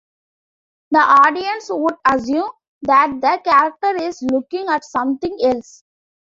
[0.89, 2.49] The audience would assume
[2.81, 5.83] that the character is looking at something else.